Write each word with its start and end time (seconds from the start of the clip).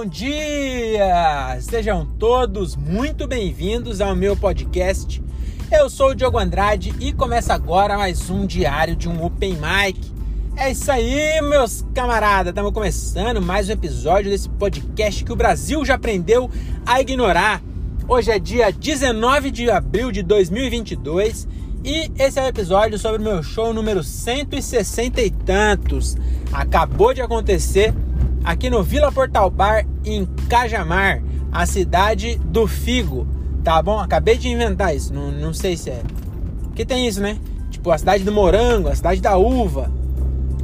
bom 0.00 0.06
dia! 0.06 1.58
Sejam 1.60 2.06
todos 2.18 2.74
muito 2.74 3.26
bem-vindos 3.28 4.00
ao 4.00 4.16
meu 4.16 4.34
podcast. 4.34 5.22
Eu 5.70 5.90
sou 5.90 6.12
o 6.12 6.14
Diogo 6.14 6.38
Andrade 6.38 6.94
e 6.98 7.12
começa 7.12 7.52
agora 7.52 7.98
mais 7.98 8.30
um 8.30 8.46
diário 8.46 8.96
de 8.96 9.10
um 9.10 9.22
Open 9.22 9.56
Mic. 9.56 10.10
É 10.56 10.70
isso 10.70 10.90
aí, 10.90 11.42
meus 11.42 11.84
camaradas! 11.92 12.48
Estamos 12.48 12.72
começando 12.72 13.42
mais 13.42 13.68
um 13.68 13.72
episódio 13.72 14.30
desse 14.30 14.48
podcast 14.48 15.22
que 15.22 15.32
o 15.34 15.36
Brasil 15.36 15.84
já 15.84 15.96
aprendeu 15.96 16.50
a 16.86 16.98
ignorar. 16.98 17.62
Hoje 18.08 18.30
é 18.30 18.38
dia 18.38 18.72
19 18.72 19.50
de 19.50 19.70
abril 19.70 20.10
de 20.10 20.22
2022 20.22 21.46
e 21.84 22.10
esse 22.18 22.38
é 22.38 22.44
o 22.44 22.48
episódio 22.48 22.98
sobre 22.98 23.20
o 23.20 23.24
meu 23.24 23.42
show 23.42 23.74
número 23.74 24.02
160 24.02 25.20
e 25.20 25.30
tantos. 25.30 26.16
Acabou 26.50 27.12
de 27.12 27.20
acontecer 27.20 27.92
aqui 28.44 28.70
no 28.70 28.82
Vila 28.82 29.12
Portal 29.12 29.50
Bar, 29.50 29.86
em 30.04 30.26
Cajamar, 30.48 31.22
a 31.52 31.66
cidade 31.66 32.36
do 32.44 32.66
Figo. 32.66 33.26
Tá 33.62 33.82
bom? 33.82 33.98
Acabei 33.98 34.38
de 34.38 34.48
inventar 34.48 34.94
isso, 34.94 35.12
não, 35.12 35.30
não 35.30 35.52
sei 35.52 35.76
se 35.76 35.90
é. 35.90 36.02
Porque 36.64 36.84
tem 36.84 37.06
isso, 37.06 37.20
né? 37.20 37.38
Tipo, 37.70 37.90
a 37.90 37.98
cidade 37.98 38.24
do 38.24 38.32
morango, 38.32 38.88
a 38.88 38.94
cidade 38.94 39.20
da 39.20 39.36
uva. 39.36 39.90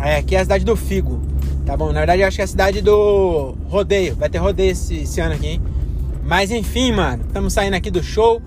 É, 0.00 0.16
aqui 0.16 0.34
é 0.34 0.40
a 0.40 0.42
cidade 0.42 0.64
do 0.64 0.76
Figo. 0.76 1.20
Tá 1.64 1.76
bom? 1.76 1.92
Na 1.92 2.00
verdade, 2.00 2.22
eu 2.22 2.26
acho 2.26 2.36
que 2.36 2.40
é 2.40 2.44
a 2.44 2.48
cidade 2.48 2.80
do 2.80 3.54
rodeio. 3.68 4.16
Vai 4.16 4.28
ter 4.28 4.38
rodeio 4.38 4.72
esse, 4.72 5.02
esse 5.02 5.20
ano 5.20 5.34
aqui, 5.34 5.46
hein? 5.46 5.62
Mas 6.24 6.50
enfim, 6.50 6.92
mano, 6.92 7.24
estamos 7.26 7.52
saindo 7.52 7.74
aqui 7.74 7.90
do 7.90 8.02
show. 8.02 8.42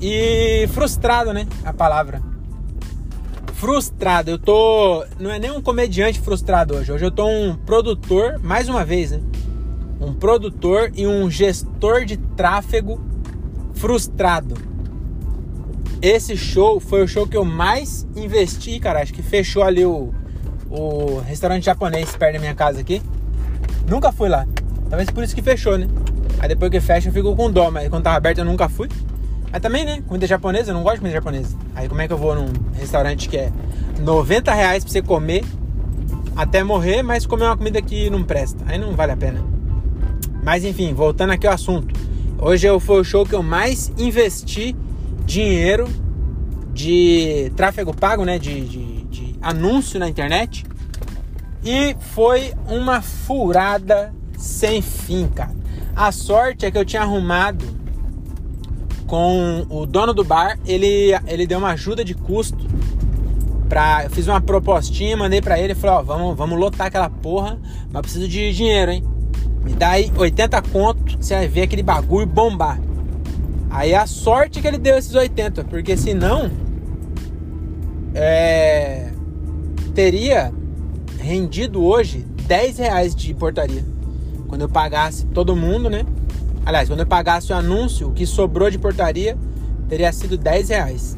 E 0.00 0.68
frustrado, 0.72 1.32
né? 1.32 1.46
A 1.64 1.72
palavra. 1.72 2.20
Frustrado. 3.56 4.30
Eu 4.30 4.38
tô. 4.38 5.02
Não 5.18 5.30
é 5.30 5.38
nem 5.38 5.50
um 5.50 5.62
comediante 5.62 6.20
frustrado 6.20 6.76
hoje. 6.76 6.92
Hoje 6.92 7.06
eu 7.06 7.10
tô 7.10 7.26
um 7.26 7.56
produtor, 7.56 8.38
mais 8.42 8.68
uma 8.68 8.84
vez, 8.84 9.12
né? 9.12 9.20
Um 9.98 10.12
produtor 10.12 10.92
e 10.94 11.06
um 11.06 11.30
gestor 11.30 12.04
de 12.04 12.18
tráfego 12.18 13.00
frustrado. 13.72 14.56
Esse 16.02 16.36
show 16.36 16.78
foi 16.78 17.02
o 17.02 17.08
show 17.08 17.26
que 17.26 17.36
eu 17.36 17.46
mais 17.46 18.06
investi, 18.14 18.78
cara. 18.78 19.00
Acho 19.00 19.14
que 19.14 19.22
fechou 19.22 19.62
ali 19.62 19.86
o, 19.86 20.12
o 20.68 21.20
restaurante 21.20 21.64
japonês 21.64 22.14
perto 22.14 22.34
da 22.34 22.38
minha 22.38 22.54
casa 22.54 22.80
aqui. 22.80 23.00
Nunca 23.88 24.12
fui 24.12 24.28
lá. 24.28 24.46
Talvez 24.90 25.08
por 25.08 25.24
isso 25.24 25.34
que 25.34 25.40
fechou, 25.40 25.78
né? 25.78 25.88
Aí 26.38 26.48
depois 26.50 26.70
que 26.70 26.78
fecha 26.78 27.08
eu 27.08 27.12
fico 27.12 27.34
com 27.34 27.50
dó, 27.50 27.70
mas 27.70 27.88
quando 27.88 28.04
tava 28.04 28.18
aberto 28.18 28.38
eu 28.38 28.44
nunca 28.44 28.68
fui. 28.68 28.90
Também, 29.60 29.84
né? 29.84 30.02
Comida 30.06 30.26
japonesa, 30.26 30.70
eu 30.70 30.74
não 30.74 30.82
gosto 30.82 30.96
de 30.96 31.00
comida 31.00 31.16
japonesa. 31.16 31.56
Aí 31.74 31.88
como 31.88 32.00
é 32.00 32.06
que 32.06 32.12
eu 32.12 32.18
vou 32.18 32.34
num 32.34 32.52
restaurante 32.74 33.28
que 33.28 33.36
é 33.36 33.52
90 34.00 34.52
reais 34.52 34.84
pra 34.84 34.92
você 34.92 35.02
comer 35.02 35.44
até 36.36 36.62
morrer, 36.62 37.02
mas 37.02 37.26
comer 37.26 37.44
uma 37.44 37.56
comida 37.56 37.80
que 37.80 38.10
não 38.10 38.22
presta? 38.22 38.62
Aí 38.66 38.78
não 38.78 38.94
vale 38.94 39.12
a 39.12 39.16
pena. 39.16 39.42
Mas 40.42 40.64
enfim, 40.64 40.92
voltando 40.92 41.32
aqui 41.32 41.46
ao 41.46 41.54
assunto. 41.54 41.98
Hoje 42.38 42.68
foi 42.80 43.00
o 43.00 43.04
show 43.04 43.24
que 43.24 43.34
eu 43.34 43.42
mais 43.42 43.90
investi 43.96 44.76
dinheiro 45.24 45.88
de 46.72 47.50
tráfego 47.56 47.94
pago, 47.94 48.24
né? 48.24 48.38
De, 48.38 48.60
de, 48.60 49.02
de 49.04 49.38
anúncio 49.40 49.98
na 49.98 50.08
internet. 50.08 50.66
E 51.64 51.96
foi 52.14 52.52
uma 52.68 53.00
furada 53.00 54.14
sem 54.36 54.82
fim, 54.82 55.26
cara. 55.28 55.54
A 55.96 56.12
sorte 56.12 56.66
é 56.66 56.70
que 56.70 56.76
eu 56.76 56.84
tinha 56.84 57.02
arrumado 57.02 57.64
com 59.06 59.66
o 59.70 59.86
dono 59.86 60.12
do 60.12 60.24
bar, 60.24 60.58
ele, 60.66 61.12
ele 61.26 61.46
deu 61.46 61.58
uma 61.58 61.70
ajuda 61.70 62.04
de 62.04 62.14
custo. 62.14 62.66
Pra, 63.68 64.04
eu 64.04 64.10
fiz 64.10 64.28
uma 64.28 64.40
propostinha, 64.40 65.16
mandei 65.16 65.40
para 65.40 65.58
ele 65.58 65.74
falei, 65.74 65.96
ó, 65.96 66.02
vamos, 66.02 66.36
vamos 66.36 66.58
lotar 66.58 66.86
aquela 66.86 67.10
porra, 67.10 67.58
mas 67.92 68.02
preciso 68.02 68.28
de 68.28 68.52
dinheiro, 68.52 68.92
hein? 68.92 69.04
Me 69.64 69.72
dá 69.72 69.90
aí 69.90 70.12
80 70.16 70.62
conto, 70.62 71.16
você 71.20 71.34
vai 71.34 71.48
ver 71.48 71.62
aquele 71.62 71.82
bagulho 71.82 72.26
bombar. 72.26 72.78
Aí 73.68 73.94
a 73.94 74.06
sorte 74.06 74.60
que 74.60 74.68
ele 74.68 74.78
deu 74.78 74.96
esses 74.96 75.14
80, 75.14 75.64
porque 75.64 75.96
senão 75.96 76.50
é, 78.14 79.10
teria 79.94 80.52
rendido 81.18 81.84
hoje 81.84 82.24
10 82.46 82.78
reais 82.78 83.14
de 83.14 83.34
portaria. 83.34 83.84
Quando 84.46 84.62
eu 84.62 84.68
pagasse 84.68 85.26
todo 85.26 85.56
mundo, 85.56 85.90
né? 85.90 86.06
Aliás, 86.66 86.88
quando 86.88 87.00
eu 87.00 87.06
pagasse 87.06 87.52
o 87.52 87.54
anúncio, 87.54 88.08
o 88.08 88.12
que 88.12 88.26
sobrou 88.26 88.68
de 88.68 88.76
portaria 88.76 89.38
teria 89.88 90.12
sido 90.12 90.36
10 90.36 90.68
reais. 90.70 91.16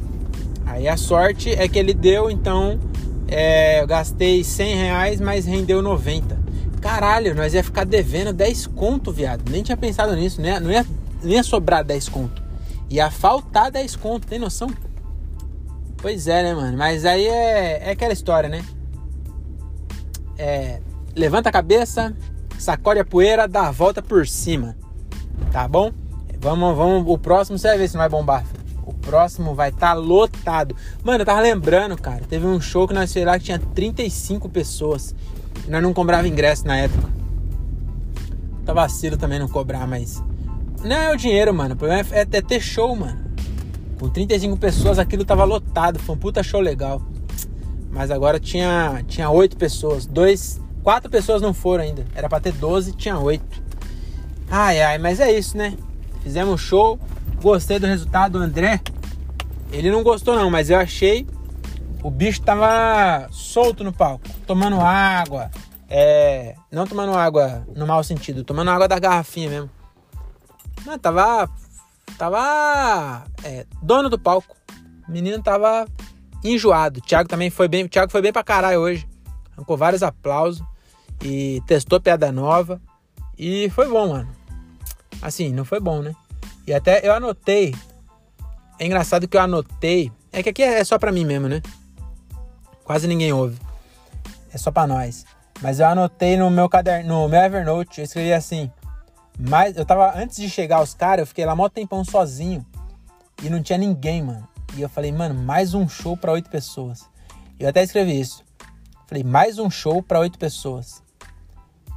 Aí 0.66 0.86
a 0.86 0.98
sorte 0.98 1.50
é 1.50 1.66
que 1.66 1.78
ele 1.78 1.94
deu, 1.94 2.30
então 2.30 2.78
é, 3.26 3.80
eu 3.80 3.86
gastei 3.86 4.44
100 4.44 4.76
reais, 4.76 5.20
mas 5.22 5.46
rendeu 5.46 5.80
90. 5.80 6.38
Caralho, 6.82 7.34
nós 7.34 7.54
ia 7.54 7.64
ficar 7.64 7.84
devendo 7.84 8.30
10 8.30 8.66
conto, 8.66 9.10
viado. 9.10 9.50
Nem 9.50 9.62
tinha 9.62 9.76
pensado 9.76 10.14
nisso, 10.14 10.38
né? 10.42 10.60
Não 10.60 10.70
ia, 10.70 10.84
não 11.22 11.30
ia 11.30 11.42
sobrar 11.42 11.82
10 11.82 12.10
conto. 12.10 12.42
Ia 12.90 13.10
faltar 13.10 13.70
10 13.70 13.96
conto, 13.96 14.26
tem 14.26 14.38
noção? 14.38 14.68
Pois 15.96 16.28
é, 16.28 16.42
né, 16.42 16.54
mano? 16.54 16.76
Mas 16.76 17.06
aí 17.06 17.26
é, 17.26 17.88
é 17.88 17.90
aquela 17.92 18.12
história, 18.12 18.50
né? 18.50 18.62
É, 20.36 20.80
levanta 21.16 21.48
a 21.48 21.52
cabeça, 21.52 22.14
sacode 22.58 23.00
a 23.00 23.04
poeira, 23.04 23.48
dá 23.48 23.68
a 23.68 23.70
volta 23.70 24.02
por 24.02 24.26
cima. 24.26 24.76
Tá 25.50 25.66
bom? 25.66 25.92
Vamos, 26.40 26.76
vamos. 26.76 27.04
O 27.06 27.18
próximo 27.18 27.58
você 27.58 27.68
vai 27.68 27.78
ver 27.78 27.88
se 27.88 27.94
não 27.94 28.00
vai 28.00 28.08
bombar. 28.08 28.44
O 28.86 28.94
próximo 28.94 29.54
vai 29.54 29.70
estar 29.70 29.88
tá 29.88 29.92
lotado. 29.94 30.74
Mano, 31.02 31.22
eu 31.22 31.26
tava 31.26 31.40
lembrando, 31.40 31.96
cara. 32.00 32.22
Teve 32.28 32.46
um 32.46 32.60
show 32.60 32.86
que 32.86 32.94
nós 32.94 33.12
fez 33.12 33.26
lá 33.26 33.38
que 33.38 33.46
tinha 33.46 33.58
35 33.58 34.48
pessoas. 34.48 35.14
E 35.66 35.70
nós 35.70 35.82
não 35.82 35.92
cobrava 35.92 36.28
ingresso 36.28 36.66
na 36.66 36.76
época. 36.76 37.08
Tá 38.64 38.72
vacilo 38.72 39.16
também 39.16 39.38
não 39.38 39.48
cobrar, 39.48 39.86
mas. 39.86 40.22
Não 40.84 40.94
é 40.96 41.12
o 41.12 41.16
dinheiro, 41.16 41.52
mano. 41.52 41.74
O 41.74 41.76
problema 41.76 42.06
é, 42.12 42.20
é 42.20 42.42
ter 42.42 42.60
show, 42.60 42.94
mano. 42.94 43.18
Com 43.98 44.08
35 44.08 44.56
pessoas 44.56 44.98
aquilo 44.98 45.24
tava 45.24 45.44
lotado. 45.44 45.98
Foi 45.98 46.14
um 46.14 46.18
puta 46.18 46.42
show 46.42 46.60
legal. 46.60 47.02
Mas 47.90 48.10
agora 48.10 48.38
tinha, 48.38 49.02
tinha 49.08 49.28
8 49.28 49.56
pessoas. 49.56 50.06
Dois, 50.06 50.60
quatro 50.82 51.10
pessoas 51.10 51.42
não 51.42 51.52
foram 51.52 51.82
ainda. 51.82 52.04
Era 52.14 52.28
pra 52.28 52.38
ter 52.38 52.52
12, 52.52 52.92
tinha 52.92 53.18
8. 53.18 53.67
Ai, 54.50 54.80
ai, 54.80 54.98
mas 54.98 55.20
é 55.20 55.30
isso, 55.30 55.56
né? 55.56 55.76
Fizemos 56.22 56.60
show, 56.60 56.98
gostei 57.40 57.78
do 57.78 57.86
resultado 57.86 58.38
do 58.38 58.44
André. 58.44 58.80
Ele 59.70 59.90
não 59.90 60.02
gostou 60.02 60.34
não, 60.34 60.50
mas 60.50 60.70
eu 60.70 60.78
achei 60.78 61.26
o 62.02 62.10
bicho 62.10 62.40
tava 62.42 63.28
solto 63.30 63.82
no 63.82 63.92
palco, 63.92 64.28
tomando 64.46 64.80
água, 64.80 65.50
é, 65.88 66.54
não 66.70 66.86
tomando 66.86 67.12
água 67.16 67.66
no 67.74 67.86
mau 67.86 68.02
sentido, 68.04 68.44
tomando 68.44 68.70
água 68.70 68.86
da 68.86 68.98
garrafinha 68.98 69.50
mesmo. 69.50 69.70
Não, 70.86 70.98
tava 70.98 71.50
tava 72.16 73.24
é, 73.42 73.66
dono 73.82 74.08
do 74.08 74.18
palco. 74.18 74.56
O 75.08 75.10
menino 75.10 75.42
tava 75.42 75.86
enjoado. 76.44 77.00
O 77.00 77.02
Thiago 77.02 77.28
também 77.28 77.50
foi 77.50 77.68
bem, 77.68 77.84
o 77.84 77.88
Thiago 77.88 78.12
foi 78.12 78.22
bem 78.22 78.32
pra 78.32 78.44
caralho 78.44 78.80
hoje. 78.80 79.08
Arrancou 79.52 79.76
vários 79.76 80.02
aplausos 80.02 80.62
e 81.22 81.60
testou 81.66 82.00
piada 82.00 82.30
nova 82.30 82.80
e 83.36 83.68
foi 83.70 83.88
bom, 83.88 84.08
mano. 84.08 84.37
Assim, 85.20 85.52
não 85.52 85.64
foi 85.64 85.80
bom, 85.80 86.00
né? 86.00 86.14
E 86.66 86.72
até 86.72 87.06
eu 87.06 87.12
anotei. 87.12 87.74
É 88.78 88.86
engraçado 88.86 89.26
que 89.26 89.36
eu 89.36 89.40
anotei. 89.40 90.12
É 90.32 90.42
que 90.42 90.50
aqui 90.50 90.62
é 90.62 90.84
só 90.84 90.98
pra 90.98 91.10
mim 91.10 91.24
mesmo, 91.24 91.48
né? 91.48 91.62
Quase 92.84 93.06
ninguém 93.06 93.32
ouve. 93.32 93.58
É 94.52 94.58
só 94.58 94.70
pra 94.70 94.86
nós. 94.86 95.24
Mas 95.60 95.80
eu 95.80 95.86
anotei 95.86 96.36
no 96.36 96.50
meu 96.50 96.68
caderno, 96.68 97.22
no 97.22 97.28
meu 97.28 97.40
Evernote, 97.40 97.98
eu 97.98 98.04
escrevi 98.04 98.32
assim. 98.32 98.70
Mas 99.38 99.76
eu 99.76 99.84
tava, 99.84 100.16
antes 100.16 100.36
de 100.36 100.48
chegar 100.48 100.76
aos 100.76 100.94
caras, 100.94 101.20
eu 101.20 101.26
fiquei 101.26 101.44
lá 101.44 101.54
mó 101.56 101.68
tempão 101.68 102.04
sozinho. 102.04 102.64
E 103.42 103.48
não 103.48 103.62
tinha 103.62 103.78
ninguém, 103.78 104.22
mano. 104.22 104.46
E 104.76 104.82
eu 104.82 104.88
falei, 104.88 105.10
mano, 105.10 105.34
mais 105.34 105.74
um 105.74 105.88
show 105.88 106.16
para 106.16 106.32
oito 106.32 106.50
pessoas. 106.50 107.06
Eu 107.58 107.68
até 107.68 107.82
escrevi 107.82 108.18
isso. 108.20 108.44
Falei, 109.06 109.24
mais 109.24 109.58
um 109.58 109.70
show 109.70 110.02
para 110.02 110.20
oito 110.20 110.38
pessoas. 110.38 111.02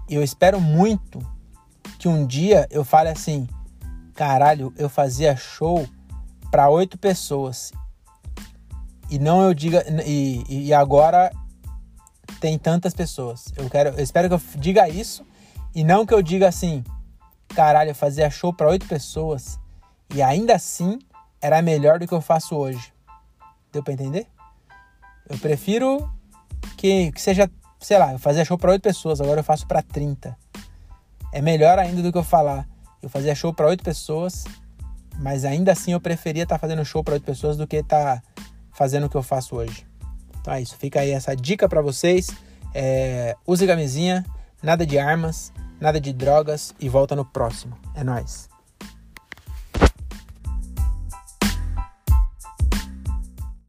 Eu 0.10 0.24
espero 0.24 0.60
muito 0.60 1.20
que 2.02 2.08
um 2.08 2.26
dia 2.26 2.68
eu 2.72 2.84
fale 2.84 3.10
assim: 3.10 3.48
caralho, 4.16 4.74
eu 4.76 4.90
fazia 4.90 5.36
show 5.36 5.88
para 6.50 6.68
oito 6.68 6.98
pessoas. 6.98 7.72
E 9.08 9.20
não 9.20 9.44
eu 9.44 9.54
diga. 9.54 9.86
E, 10.04 10.44
e 10.50 10.74
agora 10.74 11.32
tem 12.40 12.58
tantas 12.58 12.96
pessoas. 12.96 13.54
Eu 13.56 13.70
quero, 13.70 13.90
eu 13.90 14.04
espero 14.04 14.28
que 14.28 14.34
eu 14.34 14.42
diga 14.56 14.90
isso 14.90 15.24
e 15.76 15.84
não 15.84 16.04
que 16.04 16.12
eu 16.12 16.24
diga 16.24 16.48
assim: 16.48 16.84
caralho, 17.50 17.92
eu 17.92 17.96
fazia 17.96 18.32
show 18.32 18.52
para 18.52 18.70
oito 18.70 18.88
pessoas 18.88 19.60
e 20.12 20.24
ainda 20.24 20.56
assim 20.56 20.98
era 21.40 21.62
melhor 21.62 22.00
do 22.00 22.08
que 22.08 22.14
eu 22.16 22.22
faço 22.22 22.56
hoje. 22.56 22.92
Deu 23.72 23.84
para 23.84 23.94
entender? 23.94 24.26
Eu 25.30 25.38
prefiro 25.38 26.12
que, 26.78 27.12
que 27.12 27.22
seja, 27.22 27.48
sei 27.80 28.00
lá, 28.00 28.12
eu 28.12 28.18
fazia 28.18 28.44
show 28.44 28.58
para 28.58 28.72
oito 28.72 28.82
pessoas, 28.82 29.22
agora 29.22 29.42
eu 29.42 29.44
faço 29.44 29.68
para 29.68 29.84
30 29.84 30.36
é 31.32 31.42
melhor 31.42 31.80
ainda 31.80 32.02
do 32.02 32.12
que 32.12 32.18
eu 32.18 32.24
falar. 32.24 32.68
Eu 33.02 33.10
fazia 33.10 33.34
show 33.34 33.54
para 33.54 33.68
oito 33.68 33.84
pessoas, 33.84 34.46
mas 35.18 35.46
ainda 35.46 35.72
assim 35.72 35.94
eu 35.94 36.00
preferia 36.00 36.44
estar 36.44 36.56
tá 36.56 36.60
fazendo 36.60 36.84
show 36.86 37.04
para 37.04 37.16
oito 37.16 37.24
pessoas 37.24 37.58
do 37.58 37.66
que 37.66 37.78
estar 37.78 38.22
tá 38.22 38.44
fazendo 38.72 39.06
o 39.06 39.10
que 39.10 39.18
eu 39.18 39.24
faço 39.24 39.56
hoje. 39.56 39.86
Então 40.40 40.54
é 40.54 40.62
isso. 40.62 40.76
Fica 40.78 41.00
aí 41.00 41.12
essa 41.12 41.36
dica 41.36 41.68
para 41.68 41.82
vocês. 41.82 42.30
É, 42.74 43.36
use 43.46 43.66
camisinha, 43.66 44.26
nada 44.62 44.86
de 44.86 44.98
armas. 44.98 45.52
nada 45.82 46.00
de 46.00 46.14
drogas 46.14 46.76
e 46.80 46.88
volta 46.88 47.16
no 47.16 47.26
próximo. 47.26 47.76
É 47.96 48.04
nóis. 48.04 48.51